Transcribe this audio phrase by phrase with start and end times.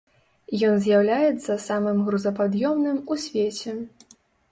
[0.67, 3.77] Ён з'яўляецца самым грузапад'ёмным ў свеце.